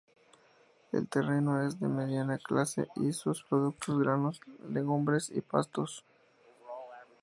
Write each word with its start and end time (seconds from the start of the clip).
El 0.93 1.07
terreno, 1.07 1.61
es 1.61 1.79
de 1.79 1.87
mediana 1.87 2.39
clase, 2.39 2.87
y 2.95 3.13
sus 3.13 3.43
productos, 3.43 3.99
granos, 3.99 4.41
legumbres 4.67 5.29
y 5.29 5.41
pastos. 5.41 6.03